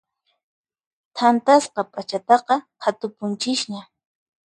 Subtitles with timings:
[1.15, 3.79] Thantasqa p'achataqa qhatupunchisña.